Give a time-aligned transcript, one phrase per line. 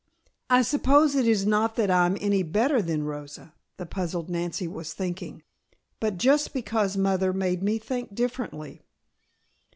[0.49, 4.95] "I suppose it is not that I'm any better than Rosa," the puzzled Nancy was
[4.95, 5.43] thinking,
[5.99, 8.81] "but just because mother made me think differently."